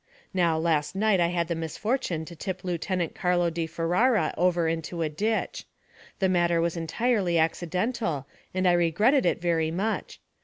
Now 0.33 0.57
last 0.57 0.95
night 0.95 1.19
I 1.19 1.27
had 1.27 1.47
the 1.47 1.53
misfortune 1.53 2.25
to 2.25 2.35
tip 2.35 2.63
Lieutenant 2.63 3.13
Carlo 3.13 3.51
di 3.51 3.67
Ferara 3.67 4.33
over 4.35 4.67
into 4.67 5.03
a 5.03 5.09
ditch. 5.09 5.63
The 6.17 6.27
matter 6.27 6.59
was 6.59 6.75
entirely 6.75 7.37
accidental, 7.37 8.25
and 8.51 8.67
I 8.67 8.71
regretted 8.71 9.27
it 9.27 9.39
very 9.39 9.69
much. 9.69 10.19